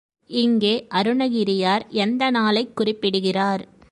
[0.29, 3.63] இங்கே அருணகிரியார் எந்த நாளைக் குறிப்பிடுகிறார்?